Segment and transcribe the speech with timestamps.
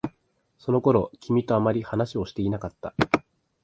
[0.57, 2.95] その頃、君とあまり話をしていなかった。